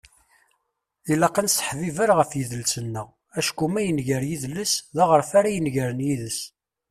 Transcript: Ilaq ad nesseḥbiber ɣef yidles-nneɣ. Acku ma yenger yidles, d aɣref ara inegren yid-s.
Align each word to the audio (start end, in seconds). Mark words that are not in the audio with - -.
Ilaq 1.11 1.35
ad 1.37 1.43
nesseḥbiber 1.45 2.09
ɣef 2.19 2.31
yidles-nneɣ. 2.33 3.07
Acku 3.39 3.65
ma 3.71 3.81
yenger 3.85 4.21
yidles, 4.29 4.73
d 4.95 4.97
aɣref 5.03 5.31
ara 5.39 5.49
inegren 5.57 6.05
yid-s. 6.07 6.39